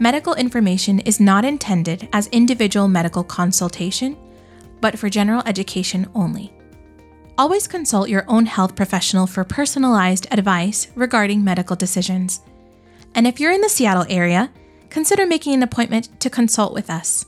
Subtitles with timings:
[0.00, 4.16] Medical information is not intended as individual medical consultation,
[4.80, 6.52] but for general education only.
[7.38, 12.40] Always consult your own health professional for personalized advice regarding medical decisions.
[13.14, 14.50] And if you're in the Seattle area,
[14.90, 17.26] consider making an appointment to consult with us.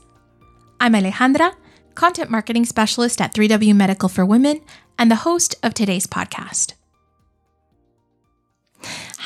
[0.79, 1.55] I'm Alejandra,
[1.95, 4.59] content marketing specialist at 3W Medical for Women
[4.99, 6.73] and the host of today's podcast.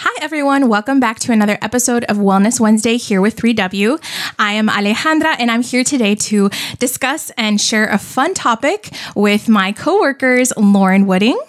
[0.03, 0.67] Hi, everyone.
[0.67, 4.03] Welcome back to another episode of Wellness Wednesday here with 3W.
[4.39, 6.49] I am Alejandra, and I'm here today to
[6.79, 11.39] discuss and share a fun topic with my coworkers, Lauren Wooding.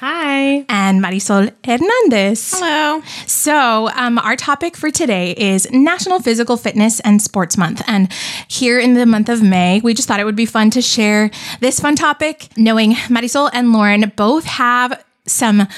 [0.00, 0.64] Hi.
[0.70, 2.54] And Marisol Hernandez.
[2.58, 3.02] Hello.
[3.26, 7.82] So, um, our topic for today is National Physical Fitness and Sports Month.
[7.86, 8.10] And
[8.48, 11.30] here in the month of May, we just thought it would be fun to share
[11.60, 15.68] this fun topic, knowing Marisol and Lauren both have some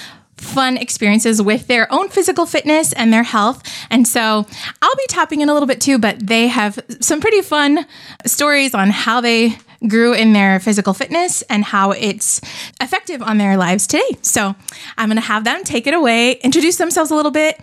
[0.41, 3.62] fun experiences with their own physical fitness and their health.
[3.91, 4.46] And so
[4.83, 7.86] I'll be tapping in a little bit too, but they have some pretty fun
[8.27, 9.56] stories on how they
[9.88, 12.41] grew in their physical fitness and how it's
[12.80, 14.18] effective on their lives today.
[14.22, 14.55] So
[14.98, 17.58] I'm going to have them take it away, introduce themselves a little bit,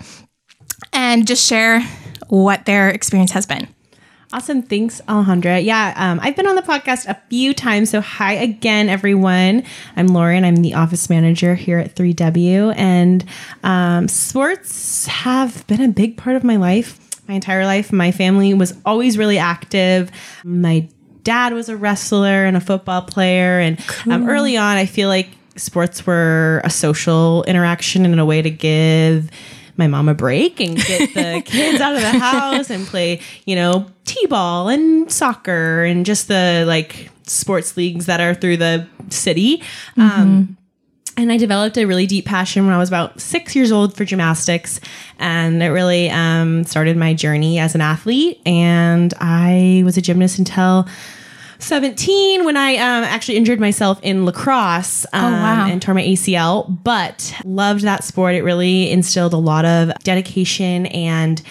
[0.93, 1.81] and just share
[2.29, 3.67] what their experience has been.
[4.33, 4.61] Awesome.
[4.61, 5.63] Thanks, Alejandra.
[5.63, 7.89] Yeah, um, I've been on the podcast a few times.
[7.89, 9.63] So, hi again, everyone.
[9.95, 10.43] I'm Lauren.
[10.43, 12.75] I'm the office manager here at 3W.
[12.75, 13.23] And
[13.63, 17.93] um, sports have been a big part of my life, my entire life.
[17.93, 20.11] My family was always really active.
[20.43, 20.89] My
[21.23, 23.59] dad was a wrestler and a football player.
[23.59, 23.79] And
[24.11, 28.49] um, early on, I feel like sports were a social interaction and a way to
[28.49, 29.31] give
[29.77, 33.55] my mom a break and get the kids out of the house and play, you
[33.55, 39.59] know, t-ball and soccer and just the like sports leagues that are through the city.
[39.95, 40.01] Mm-hmm.
[40.01, 40.57] Um,
[41.17, 44.05] and I developed a really deep passion when I was about six years old for
[44.05, 44.79] gymnastics,
[45.17, 48.39] and it really um, started my journey as an athlete.
[48.45, 50.87] And I was a gymnast until
[51.59, 55.67] 17 when I um, actually injured myself in lacrosse um, oh, wow.
[55.67, 58.35] and tore my ACL, but loved that sport.
[58.35, 61.41] It really instilled a lot of dedication and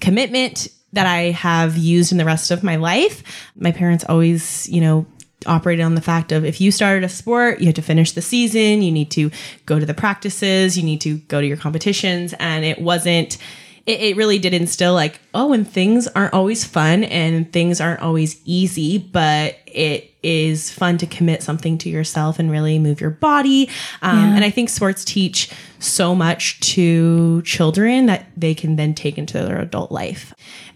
[0.00, 3.22] commitment that I have used in the rest of my life.
[3.56, 5.06] My parents always, you know,
[5.46, 8.22] operated on the fact of if you started a sport, you had to finish the
[8.22, 9.30] season, you need to
[9.66, 12.34] go to the practices, you need to go to your competitions.
[12.38, 13.38] And it wasn't
[13.86, 18.00] it, it really did instill like, oh, and things aren't always fun and things aren't
[18.00, 23.10] always easy, but it is fun to commit something to yourself and really move your
[23.10, 23.68] body.
[24.02, 24.34] Um, yeah.
[24.36, 29.34] And I think sports teach so much to children that they can then take into
[29.34, 30.34] their adult life.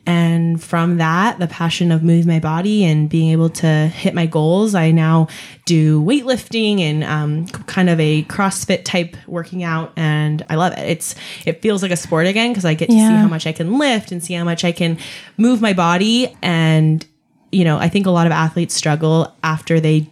[0.09, 4.25] And from that, the passion of moving my body and being able to hit my
[4.25, 5.29] goals, I now
[5.67, 10.79] do weightlifting and um, kind of a CrossFit type working out, and I love it.
[10.79, 13.09] It's it feels like a sport again because I get to yeah.
[13.09, 14.97] see how much I can lift and see how much I can
[15.37, 16.35] move my body.
[16.41, 17.07] And
[17.51, 20.09] you know, I think a lot of athletes struggle after they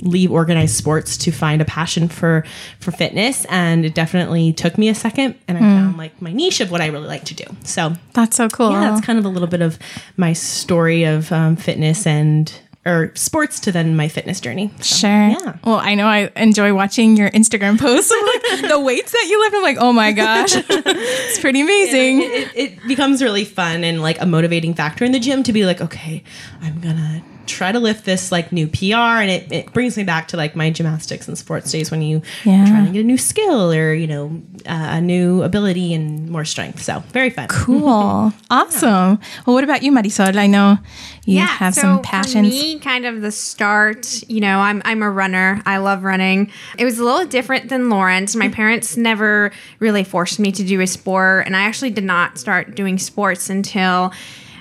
[0.00, 2.44] leave organized sports to find a passion for
[2.80, 3.44] for fitness.
[3.46, 5.64] And it definitely took me a second and i mm.
[5.64, 7.44] found like my niche of what i really like to do.
[7.64, 9.78] So that's so cool yeah that's kind of a little bit of
[10.16, 12.52] my story of um, fitness and
[12.88, 14.70] or sports to then my fitness journey.
[14.80, 15.10] So, sure.
[15.10, 15.56] Yeah.
[15.62, 18.10] Well, I know I enjoy watching your Instagram posts
[18.62, 19.54] like the weights that you lift.
[19.54, 22.22] I'm like, oh my gosh, it's pretty amazing.
[22.22, 25.66] It, it becomes really fun and like a motivating factor in the gym to be
[25.66, 26.22] like, okay,
[26.62, 30.28] I'm gonna try to lift this like new PR and it, it brings me back
[30.28, 32.66] to like my gymnastics and sports days when you yeah.
[32.66, 36.44] trying to get a new skill or you know uh, a new ability and more
[36.44, 36.82] strength.
[36.82, 37.48] So very fun.
[37.48, 38.32] Cool.
[38.50, 38.88] Awesome.
[39.20, 39.42] Yeah.
[39.46, 40.34] well what about you Marisol?
[40.36, 40.78] I know
[41.24, 44.80] you yeah, have so some passions for me kind of the start you know I'm,
[44.84, 45.62] I'm a runner.
[45.66, 46.50] I love running.
[46.78, 48.36] It was a little different than Lauren's.
[48.36, 49.50] My parents never
[49.80, 53.50] really forced me to do a sport and I actually did not start doing sports
[53.50, 54.12] until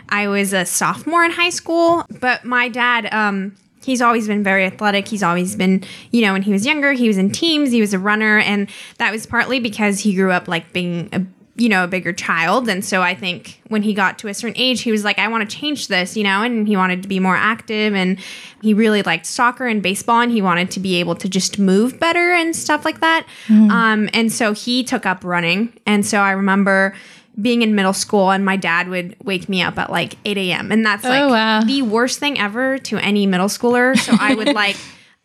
[0.09, 4.65] I was a sophomore in high school, but my dad, um, he's always been very
[4.65, 5.07] athletic.
[5.07, 7.93] He's always been, you know, when he was younger, he was in teams, he was
[7.93, 11.25] a runner, and that was partly because he grew up like being a
[11.57, 12.69] you know, a bigger child.
[12.69, 15.27] And so I think when he got to a certain age, he was like, I
[15.27, 17.95] want to change this, you know, and he wanted to be more active.
[17.95, 18.19] And
[18.61, 21.99] he really liked soccer and baseball, and he wanted to be able to just move
[21.99, 23.25] better and stuff like that.
[23.47, 23.71] Mm.
[23.71, 25.73] Um, and so he took up running.
[25.87, 26.93] And so I remember
[27.39, 30.71] being in middle school and my dad would wake me up at like 8 a.m.
[30.71, 31.61] And that's oh, like Oh, wow.
[31.61, 33.95] the worst thing ever to any middle schooler.
[33.97, 34.75] So I would like,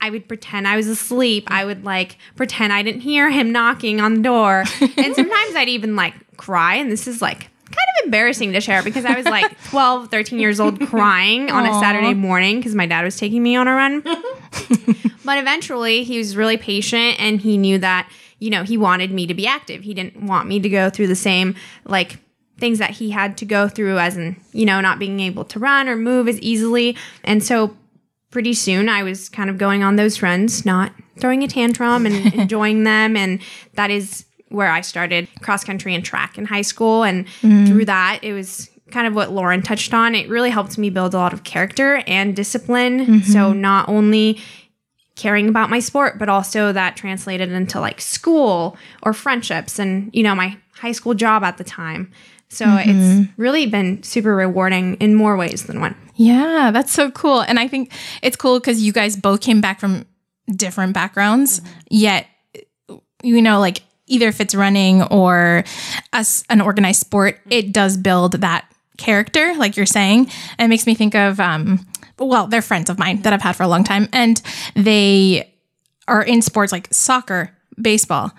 [0.01, 1.45] I would pretend I was asleep.
[1.49, 4.65] I would like pretend I didn't hear him knocking on the door.
[4.97, 6.75] And sometimes I'd even like cry.
[6.75, 10.39] And this is like kind of embarrassing to share because I was like 12, 13
[10.39, 13.73] years old crying on a Saturday morning because my dad was taking me on a
[13.75, 14.03] run.
[15.25, 18.11] but eventually he was really patient and he knew that,
[18.43, 19.85] you know, he wanted me to be active.
[19.85, 21.55] He didn't want me to go through the same
[21.85, 22.19] like
[22.59, 25.61] things that he had to go through as in, you know, not being able to
[25.61, 26.97] run or move as easily.
[27.23, 27.77] And so
[28.31, 32.35] pretty soon I was kind of going on those runs, not throwing a tantrum and
[32.35, 33.17] enjoying them.
[33.17, 33.41] And
[33.75, 37.05] that is where I started cross country and track in high school.
[37.05, 37.67] And mm-hmm.
[37.67, 40.17] through that, it was kind of what Lauren touched on.
[40.17, 43.07] It really helped me build a lot of character and discipline.
[43.07, 43.33] Mm-hmm.
[43.33, 44.41] So not only
[45.15, 50.23] caring about my sport, but also that translated into like school or friendships and, you
[50.23, 52.11] know, my high school job at the time.
[52.49, 53.41] So it's mm-hmm.
[53.41, 55.97] really been super rewarding in more ways than one.
[56.17, 57.41] Yeah, that's so cool.
[57.41, 57.93] And I think
[58.23, 60.05] it's cool because you guys both came back from
[60.55, 61.71] different backgrounds, mm-hmm.
[61.89, 62.27] yet,
[63.23, 65.65] you know, like either if it's running or
[66.13, 67.53] us an organized sport, mm-hmm.
[67.53, 68.67] it does build that
[68.99, 70.31] character, like you're saying.
[70.59, 71.87] And it makes me think of, um,
[72.19, 74.41] well, they're friends of mine that I've had for a long time, and
[74.75, 75.53] they
[76.09, 78.33] are in sports like soccer, baseball,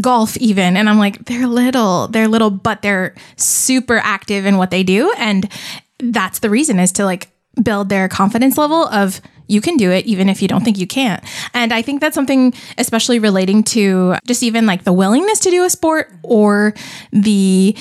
[0.00, 0.76] golf, even.
[0.76, 5.12] And I'm like, they're little, they're little, but they're super active in what they do.
[5.18, 5.50] And
[5.98, 7.28] that's the reason is to like
[7.62, 10.86] build their confidence level of you can do it even if you don't think you
[10.86, 11.22] can't.
[11.54, 15.64] And I think that's something especially relating to just even like the willingness to do
[15.64, 16.74] a sport or
[17.12, 17.76] the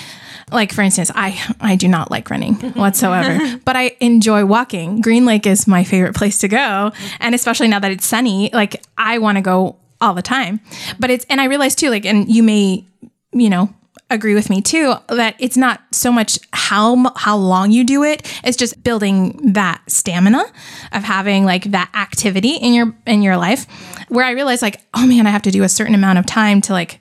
[0.51, 5.01] like for instance, I I do not like running whatsoever, but I enjoy walking.
[5.01, 8.83] Green Lake is my favorite place to go, and especially now that it's sunny, like
[8.97, 10.59] I want to go all the time.
[10.99, 12.85] But it's and I realize too like and you may,
[13.33, 13.73] you know,
[14.11, 18.21] agree with me too that it's not so much how how long you do it
[18.43, 20.43] it's just building that stamina
[20.91, 23.65] of having like that activity in your in your life
[24.09, 26.61] where i realize like oh man i have to do a certain amount of time
[26.61, 26.99] to like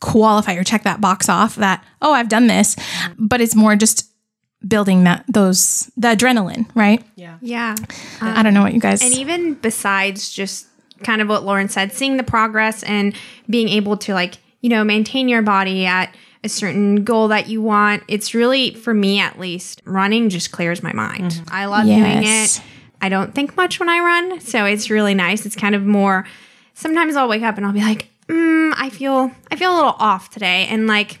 [0.00, 2.76] qualify or check that box off that oh i've done this
[3.18, 4.08] but it's more just
[4.66, 7.38] building that those the adrenaline right Yeah.
[7.42, 7.74] Yeah.
[8.20, 10.66] i don't know what you guys And even besides just
[11.02, 13.14] kind of what Lauren said, seeing the progress and
[13.48, 17.60] being able to like, you know, maintain your body at a certain goal that you
[17.60, 21.42] want, it's really, for me at least, running just clears my mind.
[21.50, 22.62] I love doing it.
[23.02, 25.44] I don't think much when I run, so it's really nice.
[25.46, 26.26] It's kind of more.
[26.74, 29.96] Sometimes I'll wake up and I'll be like, mm, I feel, I feel a little
[29.98, 31.18] off today, and like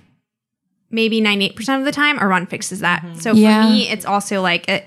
[0.90, 3.04] maybe ninety eight percent of the time, a run fixes that.
[3.20, 3.62] So Yeah.
[3.62, 4.84] for me, it's also like a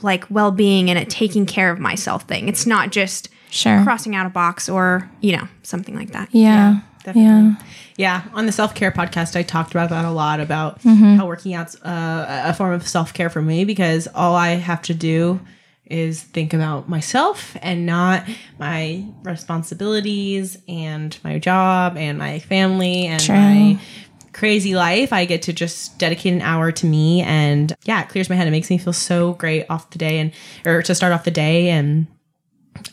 [0.00, 2.48] like well being and a taking care of myself thing.
[2.48, 6.28] It's not just sure crossing out a box or you know something like that.
[6.32, 7.30] yeah definitely.
[7.30, 7.54] yeah
[7.96, 11.54] Yeah, on the self care podcast, I talked about that a lot about how working
[11.54, 15.40] out's uh, a form of self care for me because all I have to do
[15.84, 18.24] is think about myself and not
[18.58, 23.34] my responsibilities and my job and my family and True.
[23.34, 23.78] my
[24.32, 25.12] crazy life.
[25.12, 28.46] I get to just dedicate an hour to me and yeah, it clears my head.
[28.48, 30.32] It makes me feel so great off the day and
[30.64, 32.06] or to start off the day and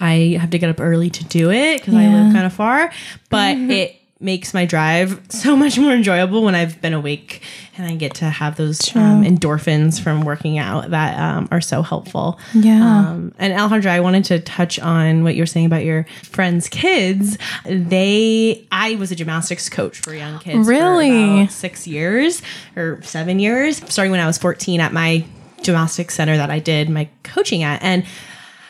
[0.02, 2.92] I have to get up early to do it because I live kind of far,
[3.30, 7.42] but it makes my drive so much more enjoyable when I've been awake
[7.78, 11.82] and I get to have those um, endorphins from working out that um, are so
[11.82, 12.38] helpful.
[12.54, 12.82] Yeah.
[13.12, 16.68] Um, and Alejandra, I wanted to touch on what you were saying about your friends'
[16.68, 17.38] kids.
[17.66, 20.66] They, I was a gymnastics coach for young kids.
[20.66, 21.48] for Really?
[21.48, 22.42] six years
[22.76, 25.24] or seven years, starting when I was 14 at my
[25.62, 27.82] gymnastics center that I did my coaching at.
[27.82, 28.06] And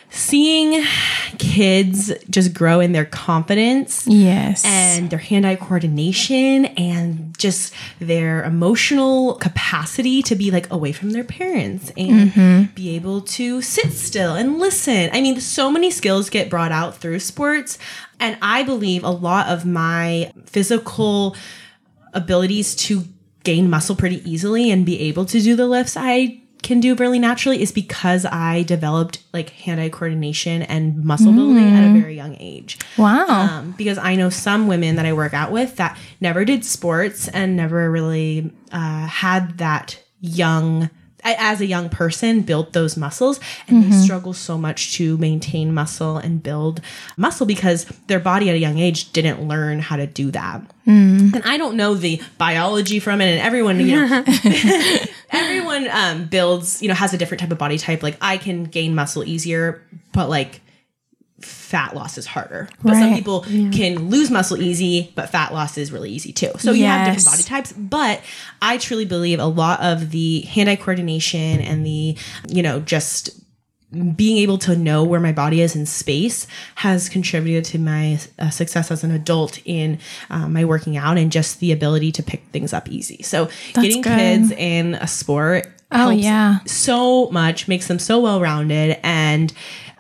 [0.10, 0.84] seeing
[1.38, 8.44] kids just grow in their confidence yes and their hand eye coordination and just their
[8.44, 12.74] emotional capacity to be like away from their parents and mm-hmm.
[12.76, 15.10] be able to sit still and listen.
[15.14, 17.78] I mean, so many skills get brought out through sports.
[18.20, 21.36] And I believe a lot of my physical
[22.14, 23.06] abilities to
[23.44, 27.20] gain muscle pretty easily and be able to do the lifts I can do really
[27.20, 32.16] naturally is because I developed like hand eye coordination and muscle building at a very
[32.16, 32.78] young age.
[32.98, 33.26] Wow.
[33.28, 37.28] Um, because I know some women that I work out with that never did sports
[37.30, 40.90] and never really uh, had that young
[41.24, 46.18] as a young person built those muscles and they struggle so much to maintain muscle
[46.18, 46.82] and build
[47.18, 50.62] muscle because their body at a young age didn't learn how to do that.
[51.36, 54.24] And i don't know the biology from it and everyone you know
[55.32, 58.02] everyone um, builds you know has a different type of body type.
[58.02, 59.84] Like i can gain muscle easier
[60.14, 60.62] but like
[61.42, 62.70] fat loss is harder.
[62.84, 63.16] But some Right.
[63.16, 66.52] people can lose muscle easy, but fat loss is really easy too.
[66.60, 68.22] So you have different body types, but
[68.62, 72.18] I truly believe a lot of the hand-eye coordination and the,
[72.48, 73.32] you know, just
[74.16, 78.52] being able to know where my body is in space has contributed to my uh,
[78.52, 79.98] success as an adult in
[80.30, 83.24] uh, my working out and just the ability to pick things up easy.
[83.24, 84.16] So getting good.
[84.16, 86.60] kids in a sport Oh, helps yeah.
[86.68, 89.00] so much, makes them so well rounded.
[89.02, 89.52] And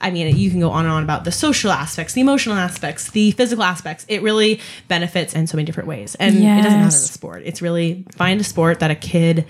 [0.02, 3.12] I mean, you can go on and on about the social aspects, the emotional aspects,
[3.12, 4.06] the physical aspects.
[4.08, 6.16] It really benefits in so many different ways.
[6.16, 7.44] And it doesn't matter the sport.
[7.46, 9.46] It's really find a sport that a kid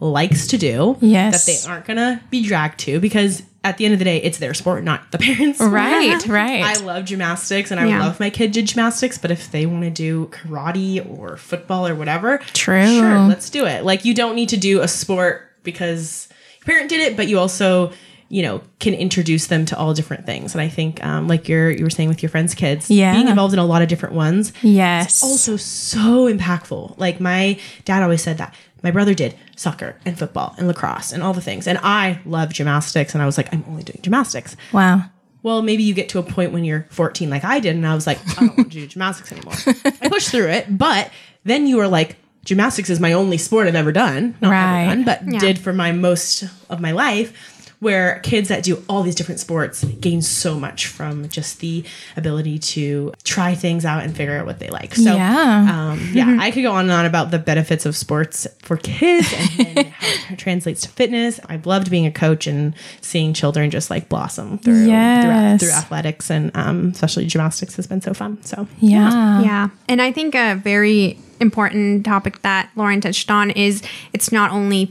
[0.00, 1.44] likes to do Yes.
[1.46, 4.38] that they aren't gonna be dragged to because at the end of the day it's
[4.38, 5.70] their sport not the parents sport.
[5.72, 6.62] Right, right.
[6.64, 8.00] i love gymnastics and i Yeah.
[8.04, 11.94] love my kid did gymnastics but if they want to do karate or football or
[11.94, 12.84] whatever True.
[12.98, 16.26] sure let's do it like you don't need to do a sport because
[16.58, 17.92] your parent did it but you also
[18.36, 21.70] you know can introduce them to all different things and i think um, like you're
[21.70, 23.12] you were saying with your friends kids Yeah.
[23.14, 25.22] being involved in a lot of different ones yes.
[25.22, 26.96] also so impactful.
[26.98, 28.54] Like my dad always said that.
[28.82, 31.66] My brother did soccer and football and lacrosse and all the things.
[31.68, 33.14] And I love gymnastics.
[33.14, 34.56] And I was like, I'm only doing gymnastics.
[34.72, 35.02] wow.
[35.44, 37.74] Well, maybe you get to a point when you're 14 like I did.
[37.76, 39.54] And I was like, I don't want to do gymnastics anymore.
[40.00, 40.78] I pushed through it.
[40.78, 41.10] But
[41.44, 44.36] then you were like, gymnastics is my only sport I've ever done.
[44.40, 44.82] Not Right.
[44.84, 45.38] ever done, but Yeah.
[45.38, 47.61] did for my most of my life.
[47.82, 51.82] Where kids that do all these different sports gain so much from just the
[52.16, 54.94] ability to try things out and figure out what they like.
[54.94, 55.90] So, Yeah.
[55.90, 59.32] um, yeah, I could go on and on about the benefits of sports for kids
[59.58, 61.40] and, and how it translates to fitness.
[61.48, 65.58] I've loved being a coach and seeing children just like blossom through Yes.
[65.60, 68.40] through, through athletics and um, especially gymnastics has been so fun.
[68.44, 69.42] So Yeah.
[69.42, 69.68] Yeah.
[69.88, 74.90] And I think a very important topic that Lauren touched on is it's not only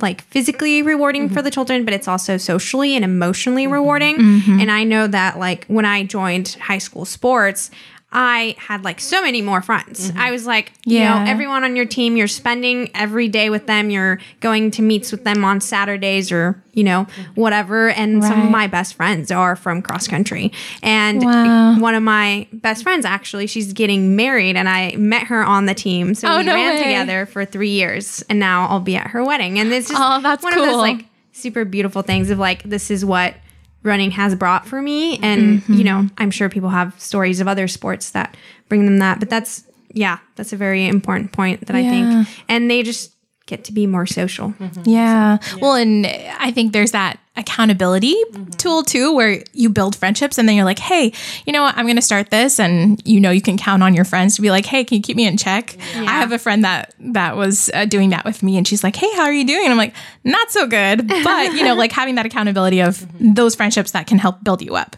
[0.00, 1.44] like physically rewarding for mm-hmm.
[1.44, 3.74] the children, but it's also socially and emotionally mm-hmm.
[3.74, 4.16] rewarding.
[4.16, 4.60] Mm-hmm.
[4.60, 7.70] And I know that like when I joined high school sports,
[8.12, 10.10] I had like so many more friends.
[10.10, 10.18] Mm-hmm.
[10.18, 13.88] I was like, you know, everyone on your team, you're spending every day with them.
[13.90, 17.88] You're going to meets with them on Saturdays or, you know, whatever.
[17.90, 20.52] And some of my best friends are from cross country.
[20.82, 21.78] And Wow.
[21.78, 25.74] one of my best friends actually she's getting married and i met her on the
[25.74, 26.82] team so Oh, we no ran way.
[26.82, 30.20] together for three years and now i'll be at her wedding and this is Oh,
[30.20, 33.34] that's one of those like super beautiful things of like this is what
[33.82, 35.18] running has brought for me.
[35.18, 35.74] And Mm-hmm.
[35.74, 38.36] you know i'm sure people have stories of other sports that
[38.68, 42.28] bring them that but that's yeah that's a very important point that i think.
[42.48, 43.14] And they just
[43.46, 44.82] get to be more social mm-hmm.
[44.84, 45.38] Yeah.
[45.60, 48.50] Well, and I think there's that accountability mm-hmm.
[48.50, 51.12] tool too, where you build friendships and then you're like, hey,
[51.46, 51.76] you know what?
[51.76, 52.60] I'm going to start this.
[52.60, 55.02] And you know, you can count on your friends to be like, hey, can you
[55.02, 55.76] keep me in check?
[55.94, 58.96] I have a friend that, that was uh, doing that with me and she's like,
[58.96, 59.64] hey, how are you doing?
[59.64, 59.94] And I'm like,
[60.24, 61.08] not so good.
[61.08, 63.32] But, you know, like having that accountability of mm-hmm.
[63.34, 64.96] those friendships that can help build you up.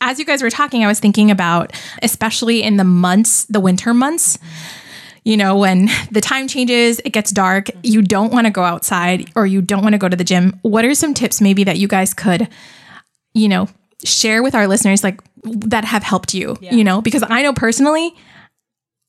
[0.00, 1.72] As you guys were talking, I was thinking about,
[2.02, 4.38] especially in the months, the winter months,
[5.24, 7.80] you know, when the time changes, it gets dark, mm-hmm.
[7.82, 10.58] you don't want to go outside or you don't want to go to the gym.
[10.62, 12.48] What are some tips maybe that you guys could,
[13.32, 13.68] you know,
[14.04, 18.14] share with our listeners like that have helped you, you know, because I know personally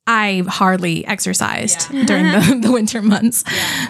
[0.07, 3.43] I hardly exercised during the, the winter months.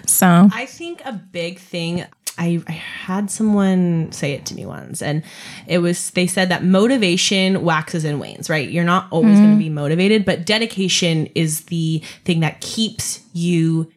[0.06, 2.06] So, I think a big thing.
[2.38, 5.24] I, I had someone say it to me once, and
[5.68, 8.70] it was they said that motivation waxes and wanes, right?
[8.70, 13.92] You're not always going to be motivated, but dedication is the thing that keeps you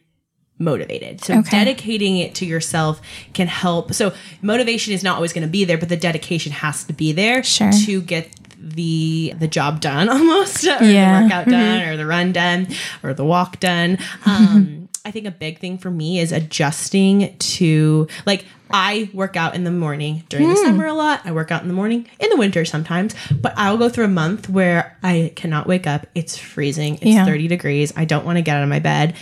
[0.57, 1.23] motivated.
[1.23, 1.49] So Okay.
[1.51, 3.01] dedicating it to yourself
[3.33, 3.93] can help.
[3.93, 7.11] So motivation is not always going to be there, but the dedication has to be
[7.13, 7.71] there Sure.
[7.71, 8.29] to get
[8.61, 11.19] the the job done almost or Yeah.
[11.19, 12.67] the workout done or the run done
[13.03, 13.97] or the walk done.
[14.25, 19.55] Um I think a big thing for me is adjusting to like I work out
[19.55, 20.51] in the morning during Hmm.
[20.53, 21.21] the summer a lot.
[21.25, 24.09] I work out in the morning in the winter sometimes, but I'll go through a
[24.09, 26.05] month where I cannot wake up.
[26.13, 26.95] It's freezing.
[26.95, 27.25] It's Yeah.
[27.25, 27.91] 30 degrees.
[27.95, 29.15] I don't want to get out of my bed.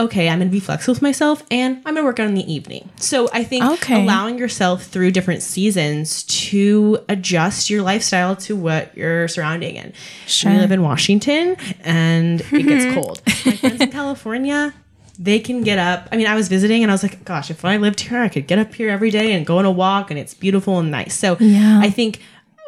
[0.00, 2.34] Okay, I'm going to be flexible with myself and I'm going to work out in
[2.34, 2.88] the evening.
[3.00, 4.00] So I think Okay.
[4.00, 9.92] allowing yourself through different seasons to adjust your lifestyle to what you're surrounding in.
[10.28, 10.52] Sure.
[10.52, 13.20] We live in Washington and it gets cold.
[13.44, 14.72] My friends in California,
[15.18, 16.08] they can get up.
[16.12, 18.28] I mean, I was visiting and I was like, gosh, if I lived here, I
[18.28, 20.90] could get up here every day and go on a walk and it's beautiful and
[20.90, 21.14] nice.
[21.16, 21.80] So Yeah.
[21.82, 22.20] I think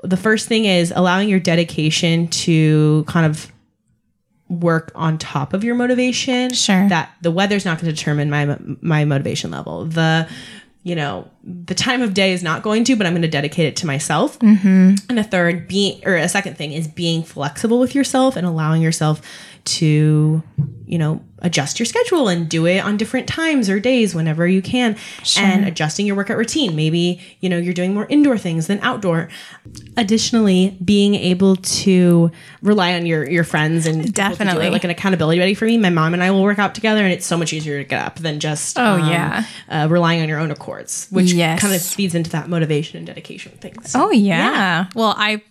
[0.02, 3.52] the first thing is allowing your dedication to kind of
[4.49, 6.52] work on top of your motivation.
[6.52, 6.88] Sure.
[6.88, 9.85] That the weather's not going to determine my my motivation level.
[9.85, 10.28] The
[10.83, 13.66] you know the time of day is not going to, but I'm going to dedicate
[13.66, 14.38] it to myself.
[14.40, 14.95] Mm-hmm.
[15.09, 18.83] And a third, being or a second thing is being flexible with yourself and allowing
[18.83, 19.21] yourself
[19.62, 20.42] to
[20.87, 24.61] you know adjust your schedule and do it on different times or days whenever you
[24.62, 24.97] can
[25.38, 29.28] and adjusting your workout routine maybe you know you're doing more indoor things than outdoor
[29.97, 32.30] additionally being able to
[32.62, 34.70] rely on your your friends and do it, Definitely.
[34.70, 37.12] like an accountability buddy for me my mom and i will work out together and
[37.12, 39.44] it's so much easier to get up than just Oh, yeah.
[39.68, 41.61] uh, relying on your own accords which Yes.
[41.61, 44.87] kind of feeds into that motivation and dedication things Oh yeah.
[44.94, 45.42] Well, I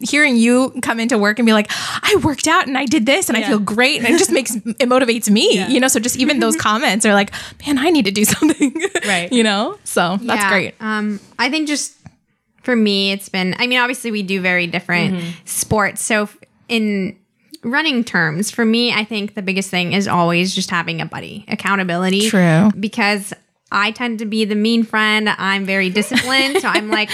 [0.00, 3.28] hearing you come into work and be like, I worked out and I did this
[3.28, 5.64] and I feel great and it just makes it motivates me.
[5.68, 7.32] You know, so just even those comments are like,
[7.66, 8.74] man, I need to do something.
[9.06, 9.32] Right.
[9.32, 9.78] you know?
[9.84, 10.50] So that's Yeah.
[10.50, 10.74] great.
[10.80, 11.94] Um, I think just
[12.62, 13.54] for me, it's been.
[13.58, 15.30] I mean, obviously, we do very different Mm-hmm.
[15.46, 16.02] sports.
[16.04, 16.28] So
[16.68, 17.16] in
[17.64, 21.44] running terms, for me, I think the biggest thing is always just having a buddy,
[21.48, 22.28] accountability.
[22.28, 22.70] True.
[22.78, 23.32] Because
[23.70, 25.28] I tend to be the mean friend.
[25.28, 26.60] I'm very disciplined.
[26.60, 27.08] so I'm like,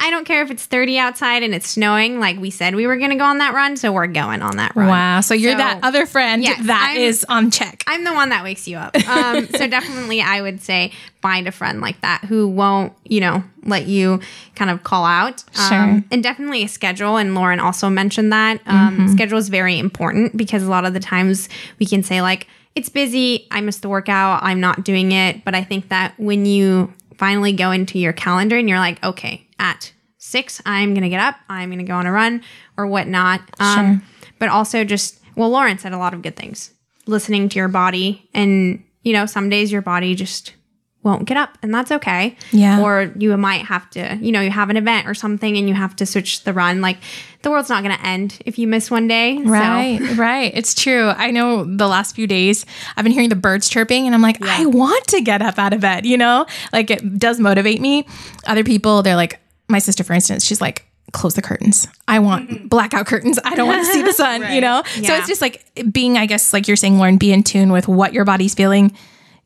[0.00, 2.18] I don't care if it's 30 outside and it's snowing.
[2.20, 3.76] Like we said, we were going to go on that run.
[3.76, 4.88] So we're going on that run.
[4.88, 5.20] Wow.
[5.20, 7.84] So you're So- that other friend Yes, that I'm- is on check.
[7.86, 8.96] I'm the one that wakes you up.
[9.08, 13.44] Um, so definitely, I would say find a friend like that who won't, you know,
[13.64, 14.20] let you
[14.56, 15.44] kind of call out.
[15.58, 16.04] Um, Sure.
[16.10, 17.18] And definitely a schedule.
[17.18, 21.00] And Lauren also mentioned that um, schedule is very important because a lot of the
[21.00, 23.46] times we can say like, it's busy.
[23.50, 24.42] I missed the workout.
[24.44, 25.44] I'm not doing it.
[25.44, 29.46] But I think that when you finally go into your calendar and you're like, okay,
[29.58, 31.36] at six, I'm going to get up.
[31.50, 32.42] I'm going to go on a run
[32.78, 33.40] or whatnot.
[33.60, 34.02] Um,
[34.38, 36.72] But also just, well, Lauren said a lot of good things
[37.06, 40.54] listening to your body and you know some days your body just
[41.02, 42.80] won't get up and that's okay Yeah.
[42.82, 45.74] or you might have to you know you have an event or something and you
[45.74, 46.98] have to switch the run like
[47.42, 50.52] the world's not going to end if you miss one day so Right, right.
[50.54, 51.08] It's true.
[51.08, 52.66] I know the last few days
[52.96, 55.72] I've been hearing the birds chirping and I'm like, I want to get up out
[55.72, 56.44] of bed, you know?
[56.70, 58.06] Like it does motivate me.
[58.46, 61.88] Other people, they're like, my sister, for instance, she's like, close the curtains.
[62.06, 63.38] I want blackout curtains.
[63.42, 64.82] I don't want to see the sun, you know?
[65.02, 67.88] So it's just like being, I guess, like you're saying, Lauren, be in tune with
[67.88, 68.94] what your body's feeling.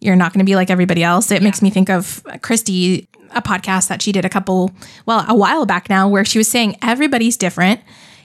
[0.04, 1.30] You're not going to be like everybody else.
[1.30, 4.70] It makes me think of Christy, a podcast that she did a couple,
[5.06, 7.80] well, a while back now, where she was saying everybody's different.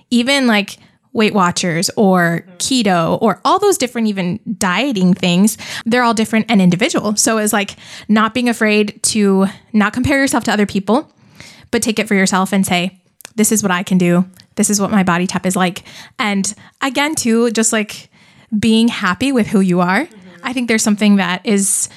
[0.09, 0.77] Even like
[1.13, 6.62] Weight Watchers or keto or all those different even dieting things, they're all different and
[6.62, 7.15] individual.
[7.15, 7.77] So it's like
[8.09, 11.11] not being afraid to not compare yourself to other people,
[11.72, 13.01] but take it for yourself and say,
[13.35, 14.25] this is what I can do.
[14.55, 15.83] This is what my body type is like.
[16.20, 18.09] And again, too, just like
[18.57, 20.07] being happy with who you are.
[20.50, 21.90] I think there's something that is,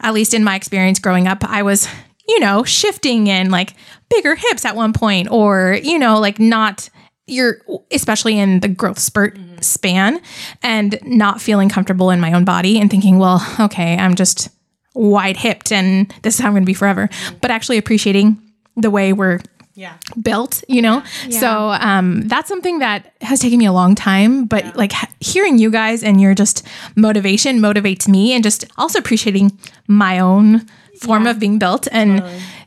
[0.00, 1.86] at least in my experience growing up, I was,
[2.26, 3.74] you know, shifting in like
[4.08, 6.88] bigger hips at one point, or, you know, like not
[7.26, 7.58] you're
[7.92, 9.60] especially in the growth spurt mm-hmm.
[9.60, 10.20] span
[10.62, 14.48] and not feeling comfortable in my own body and thinking, well, okay, I'm just
[14.94, 17.06] wide hipped and this is how I'm going to be forever.
[17.06, 17.36] Mm-hmm.
[17.42, 18.40] But actually appreciating
[18.76, 19.40] the way we're
[19.80, 21.02] yeah built, you know?
[21.26, 21.40] Yeah.
[21.40, 21.48] So
[21.88, 24.44] um, that's something that has taken me a long time.
[24.44, 26.66] But like hearing you guys and your just
[26.96, 30.66] motivation motivates me and just also appreciating my own
[31.00, 31.88] form of being built.
[31.90, 32.22] And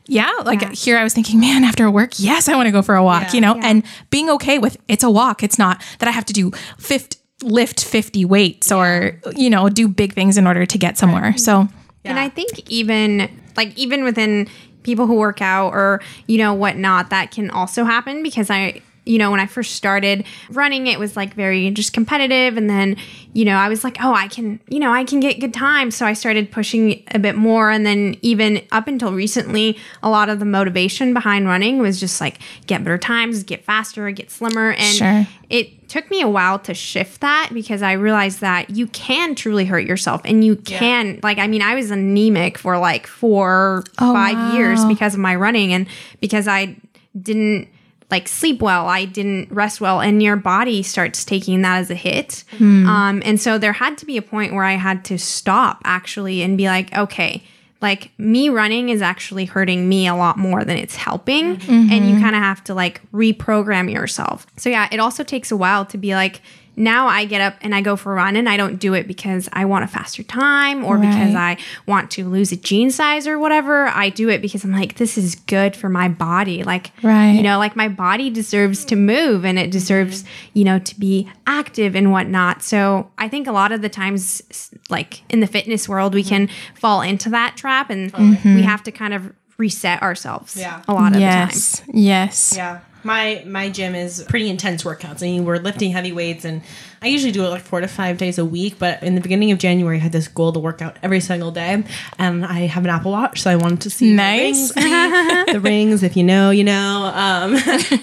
[0.06, 2.96] yeah, like here I was thinking, man, after work, yes, I want to go for
[2.96, 3.54] a walk, you know?
[3.62, 5.42] And being okay with it's a walk.
[5.42, 9.86] It's not that I have to do 50, lift 50 weights or, you know, do
[9.88, 11.36] big things in order to get somewhere.
[11.38, 11.68] So
[12.04, 14.48] And I think even like even within
[14.84, 19.18] people who work out or you know whatnot, that can also happen because I you
[19.18, 22.96] know when I first started running, it was like very just competitive, and then
[23.34, 25.94] you know I was like, oh, I can you know I can get good times,
[25.94, 30.30] so I started pushing a bit more, and then even up until recently, a lot
[30.30, 34.70] of the motivation behind running was just like get better times, get faster, get slimmer,
[34.72, 35.26] and Sure.
[35.50, 39.64] it took me a while to shift that because I realized that you can truly
[39.64, 44.54] hurt yourself and you can like I mean I was anemic for like 4 5
[44.54, 45.86] years because of my running and
[46.20, 46.74] because I
[47.22, 47.68] didn't
[48.10, 51.94] like sleep well, I didn't rest well and your body starts taking that as a
[51.94, 52.42] hit.
[52.88, 56.42] Um and so there had to be a point where I had to stop actually
[56.42, 57.44] and be like okay,
[57.84, 61.58] like me running is actually hurting me a lot more than it's helping.
[61.58, 61.92] Mm-hmm.
[61.92, 62.22] And you mm-hmm.
[62.22, 64.46] kind of have to like reprogram yourself.
[64.56, 66.40] So yeah it also takes a while to be like
[66.76, 69.06] now i get up and i go for a run and i don't do it
[69.06, 71.56] because i want a faster time or because i
[71.86, 75.16] want to lose a jean size or whatever i do it because i'm like this
[75.16, 77.32] is good for my body like Right.
[77.32, 81.30] you know like my body deserves to move and it deserves you know to be
[81.46, 85.88] active and whatnot so i think a lot of the times like in the fitness
[85.88, 88.54] world we can fall into that trap and mm-hmm.
[88.54, 90.82] we have to kind of reset ourselves Yeah.
[90.88, 91.82] a lot of the times.
[91.86, 92.54] yes, yes.
[92.56, 92.80] Yeah.
[93.04, 95.22] My my gym is pretty intense workouts.
[95.22, 96.62] I mean, we're lifting heavy weights, and
[97.02, 98.78] I usually do it like four to five days a week.
[98.78, 101.50] But in the beginning of January, I had this goal to work out every single
[101.50, 101.84] day,
[102.18, 104.72] and I have an Apple Watch, so I wanted to see Nice.
[104.72, 105.46] the rings.
[105.52, 107.12] the rings, if you know, you know.
[107.14, 107.56] Um,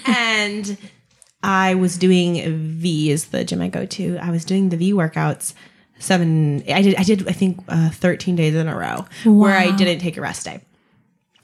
[0.06, 0.78] and
[1.42, 4.18] I was doing V is the gym I go to.
[4.18, 5.54] I was doing the V workouts
[5.98, 6.62] seven.
[6.68, 6.94] I did.
[6.96, 7.28] I did.
[7.28, 10.60] I think uh, thirteen days in a row where I didn't take a rest day.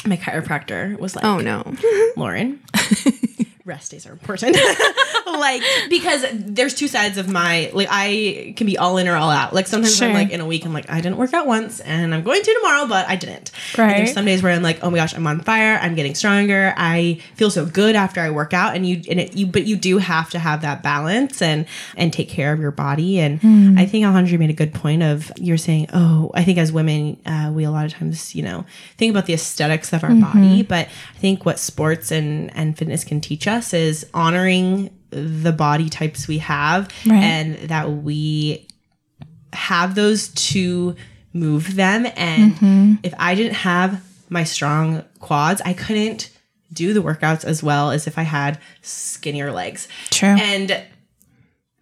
[0.06, 1.74] My chiropractor was like, Oh no.
[2.16, 2.60] Lauren,
[3.68, 4.56] rest days are important.
[5.32, 9.30] like because there's two sides of my like I can be all in or all
[9.30, 9.52] out.
[9.54, 10.08] Like sometimes Sure.
[10.08, 12.42] I'm like in a week I'm like I didn't work out once and I'm going
[12.42, 13.50] to tomorrow, but I didn't.
[13.72, 13.96] And Right.
[13.98, 15.78] there's some days where I'm like, oh my gosh, I'm on fire.
[15.82, 16.72] I'm getting stronger.
[16.76, 18.74] I feel so good after I work out.
[18.76, 22.12] And you and it you but you do have to have that balance and and
[22.12, 23.18] take care of your body.
[23.20, 26.70] And I think Alejandra made a good point of you're saying, oh, I think as
[26.72, 28.64] women, uh, we a lot of times, you know,
[28.96, 30.62] think about the aesthetics of our body.
[30.62, 35.88] But I think what sports and and fitness can teach us is honoring the body
[35.88, 37.22] types we have Right.
[37.22, 38.66] and that we
[39.52, 40.94] have those to
[41.32, 42.06] move them.
[42.16, 42.94] And mm-hmm.
[43.02, 46.30] if I didn't have my strong quads, I couldn't
[46.72, 49.88] do the workouts as well as if I had skinnier legs.
[50.10, 50.28] True.
[50.38, 50.82] And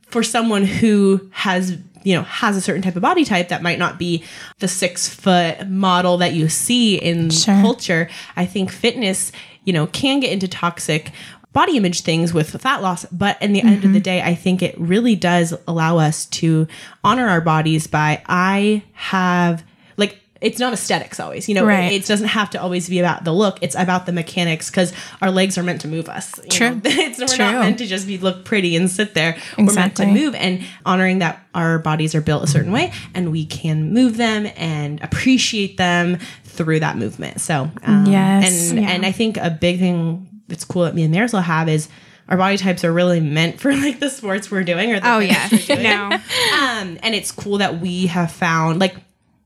[0.09, 3.81] for someone who has you know has a certain type of body type that might
[3.81, 4.23] not be
[4.61, 7.61] the six foot model that you see in Sure.
[7.61, 9.33] culture i think fitness
[9.65, 11.11] you know can get into toxic
[11.57, 14.61] body image things with fat loss but in the end of the day i think
[14.63, 16.67] it really does allow us to
[17.03, 19.65] honor our bodies by i have
[19.97, 21.91] like it's not aesthetics always you know Right.
[21.91, 24.93] it, it doesn't have to always be about the look it's about the mechanics because
[25.23, 26.71] our legs are meant to move us you True.
[26.75, 26.81] know?
[26.85, 27.39] it's we're True.
[27.47, 29.65] not meant to just be look pretty and sit there Exactly.
[29.67, 33.33] we're meant to move and honoring that our bodies are built a certain way and
[33.33, 38.71] we can move them and appreciate them through that movement so um, Yes.
[38.73, 38.91] and Yeah.
[38.91, 41.89] and i think a big thing that's cool that me and marisol have is
[42.29, 45.19] our body types are really meant for like the sports we're doing or the Oh
[45.21, 45.49] yeah.
[45.69, 46.17] no.
[46.17, 48.97] Um, and it's cool that we have found like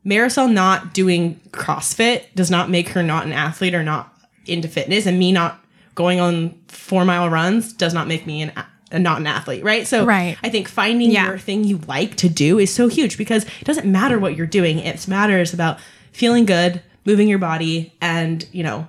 [0.06, 4.14] Marisol not doing CrossFit does not make her not an athlete or not
[4.46, 5.62] into fitness, and me not
[5.94, 8.52] going on four mile runs does not make me an
[8.92, 9.86] a, not an athlete, right?
[9.86, 10.38] So Right.
[10.42, 11.26] I think finding Yeah.
[11.26, 14.46] your thing you like to do is so huge because it doesn't matter what you're
[14.46, 14.78] doing.
[14.78, 15.78] It matters about
[16.12, 18.88] feeling good, moving your body, and you know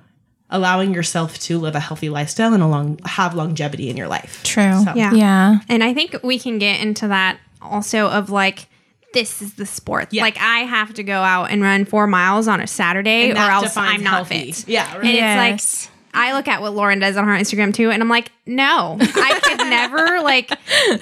[0.52, 4.42] allowing yourself to live a healthy lifestyle and along have longevity in your life.
[4.44, 4.84] True.
[4.84, 5.14] So- Yeah.
[5.14, 5.60] Yeah.
[5.70, 8.68] And I think we can get into that also of like
[9.14, 10.08] this is the sport.
[10.12, 10.22] Yeah.
[10.24, 13.76] Like I have to go out and run four miles on a Saturday or else
[13.76, 14.52] I'm not healthy.
[14.54, 14.68] fit.
[14.70, 15.04] Yeah, right.
[15.06, 15.54] And Yes.
[15.54, 18.32] it's like I look at what Lauren does on her Instagram too, and I'm like,
[18.48, 20.20] no, I could never.
[20.22, 20.52] Like,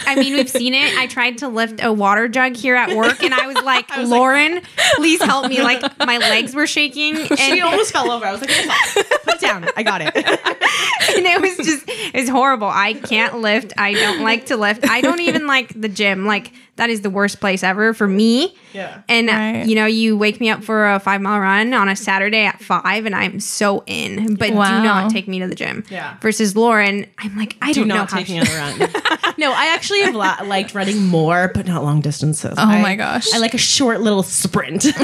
[0.05, 0.97] I mean, we've seen it.
[0.97, 4.61] I tried to lift a water jug here at work, and I was like, Lauren,
[4.95, 5.61] please help me.
[5.61, 8.25] Like, my legs were shaking, and She almost fell over.
[8.25, 9.65] I was like, "Marisol, put it down.
[9.77, 10.15] I got it.
[10.15, 12.67] and it was just it's horrible.
[12.67, 13.73] I can't lift.
[13.77, 14.87] I don't like to lift.
[14.89, 16.25] I don't even like the gym.
[16.25, 18.55] Like that is the worst place ever for me.
[18.73, 19.01] Yeah.
[19.09, 19.65] And Right.
[19.65, 22.61] you know, you wake me up for a five mile run on a Saturday at
[22.61, 24.35] five, and I'm so in.
[24.35, 24.77] But Wow.
[24.77, 25.83] do not take me to the gym.
[25.89, 26.15] Yeah.
[26.21, 28.17] Versus Lauren, I'm like, I do don't know not how.
[28.17, 28.79] take she- me on a run.
[29.37, 32.55] no, I actually have li- liked running more, but not long distances.
[32.57, 33.31] Oh my gosh.
[33.33, 34.85] I like a short little sprint.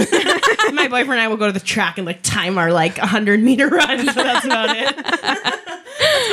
[0.74, 3.40] my boyfriend and I will go to the track and like time our like 100
[3.42, 4.00] meter run.
[4.08, 5.80] So that's about it.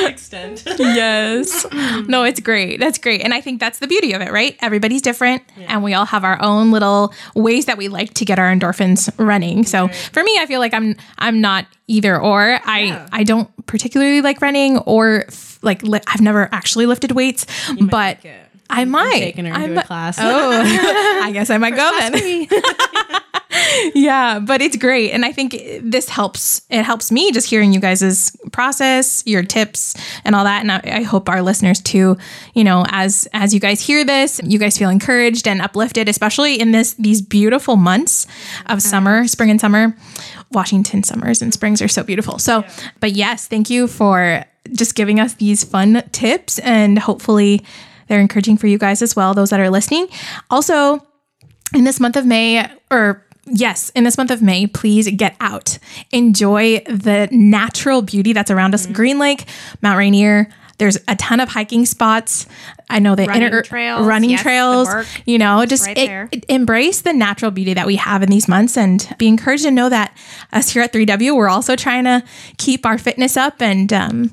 [0.05, 0.63] extent.
[0.79, 1.65] yes.
[2.07, 2.79] No, it's great.
[2.79, 3.21] That's great.
[3.21, 4.57] And I think that's the beauty of it, right?
[4.61, 8.39] Everybody's different and we all have our own little ways that we like to get
[8.39, 9.63] our endorphins running.
[9.65, 12.59] So for me, I feel like I'm I'm not either or.
[12.65, 13.07] I Yeah.
[13.11, 17.45] I don't particularly like running or f- like li- I've never actually lifted weights,
[17.79, 18.39] but like it.
[18.69, 19.19] I might.
[19.19, 20.17] Taking her I into mi- a class.
[20.19, 20.23] Oh,
[21.23, 22.47] I guess I might go then.
[23.95, 26.61] yeah, but it's great, and I think this helps.
[26.69, 30.61] It helps me just hearing you guys' process, your tips, and all that.
[30.61, 32.17] And I, I hope our listeners too.
[32.53, 36.59] You know, as as you guys hear this, you guys feel encouraged and uplifted, especially
[36.59, 38.27] in this these beautiful months
[38.67, 39.95] of summer, spring and summer.
[40.51, 42.37] Washington summers and springs are so beautiful.
[42.37, 42.63] So,
[42.99, 47.65] but yes, thank you for just giving us these fun tips, and hopefully
[48.07, 50.07] they're encouraging for you guys as well, those that are listening.
[50.49, 51.05] Also,
[51.73, 55.77] in this month of May, or yes, in this month of May, please get out.
[56.11, 58.85] Enjoy the natural beauty that's around us.
[58.87, 59.45] Green Lake,
[59.81, 60.49] Mount Rainier.
[60.79, 62.47] There's a ton of hiking spots.
[62.89, 64.89] I know the Running inner trails, running yes, trails.
[65.25, 68.47] You know, just right it- it- embrace the natural beauty that we have in these
[68.47, 70.17] months, and be encouraged to know that
[70.51, 72.23] us here at 3W, we're also trying to
[72.57, 74.31] keep our fitness up and um,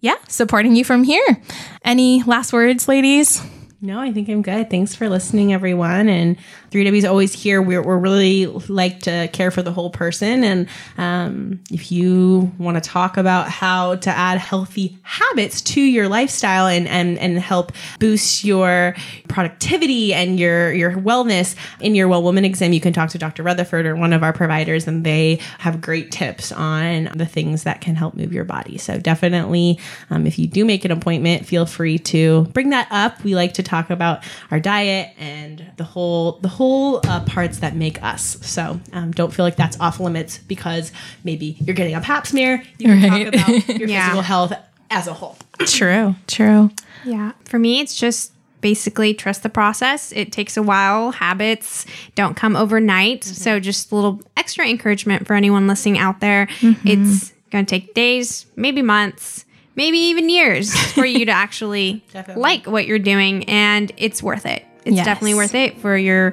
[0.00, 1.42] yeah, supporting you from here.
[1.84, 3.42] Any last words, ladies?
[3.82, 4.68] No, I think I'm good.
[4.68, 6.10] Thanks for listening, everyone.
[6.10, 6.36] And
[6.70, 7.60] 3W is always here.
[7.60, 10.44] We're, we're really like to care for the whole person.
[10.44, 16.08] And um, if you want to talk about how to add healthy habits to your
[16.08, 18.94] lifestyle and, and, and help boost your
[19.28, 23.42] productivity and your, your wellness in your Well Woman exam, you can talk to Dr.
[23.42, 27.80] Rutherford or one of our providers, and they have great tips on the things that
[27.80, 28.78] can help move your body.
[28.78, 29.78] So definitely,
[30.10, 33.24] um, if you do make an appointment, feel free to bring that up.
[33.24, 37.60] We like to talk about our diet and the whole the whole whole uh, parts
[37.60, 38.36] that make us.
[38.42, 40.92] So um, don't feel like that's off limits because
[41.24, 42.62] maybe you're getting a pap smear.
[42.78, 43.24] You can Right.
[43.32, 44.02] talk about your Yeah.
[44.08, 44.52] physical health
[44.90, 45.38] as a whole.
[45.60, 46.70] True, true.
[47.06, 47.32] Yeah.
[47.44, 50.12] For me, it's just basically trust the process.
[50.12, 51.12] It takes a while.
[51.12, 53.24] Habits don't come overnight.
[53.24, 56.46] So, just a little extra encouragement for anyone listening out there.
[56.60, 59.46] It's going to take days, maybe months,
[59.76, 62.04] maybe even years for you to actually
[62.36, 63.48] like what you're doing.
[63.48, 64.66] And it's worth it.
[64.84, 65.04] It's Yes.
[65.06, 66.32] definitely worth it for your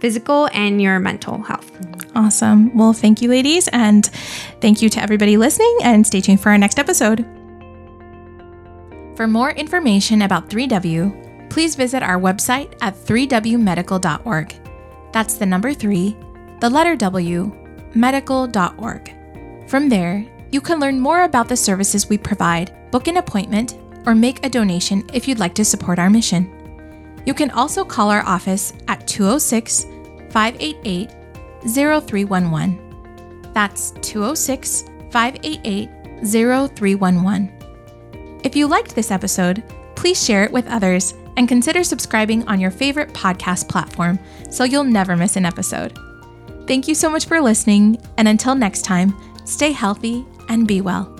[0.00, 1.70] physical and your mental health.
[2.14, 2.76] Awesome.
[2.76, 4.06] Well, thank you, ladies, and
[4.60, 7.24] thank you to everybody listening, and stay tuned for our next episode.
[9.16, 14.54] For more information about 3W, please visit our website at 3wmedical.org.
[15.12, 16.16] That's the number 3,
[16.60, 17.52] the letter W,
[17.94, 19.14] medical.org.
[19.68, 24.14] From there, you can learn more about the services we provide, book an appointment, or
[24.14, 26.52] make a donation if you'd like to support our mission.
[27.26, 29.84] You can also call our office at 206
[30.30, 31.10] 588
[31.68, 33.52] 0311.
[33.52, 35.90] That's 206 588
[36.24, 37.52] 0311.
[38.44, 39.62] If you liked this episode,
[39.96, 44.18] please share it with others and consider subscribing on your favorite podcast platform
[44.50, 45.98] so you'll never miss an episode.
[46.66, 51.15] Thank you so much for listening, and until next time, stay healthy and be well.